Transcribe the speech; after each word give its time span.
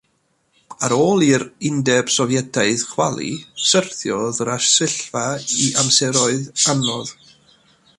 Ar 0.87 0.93
ôl 1.07 1.25
i'r 1.25 1.45
Undeb 1.69 2.09
Sofietaidd 2.15 2.83
chwalu, 2.93 3.29
syrthiodd 3.67 4.43
yr 4.47 4.53
arsyllfa 4.57 5.27
i 5.67 5.71
amseroedd 5.85 6.53
anodd. 6.75 7.19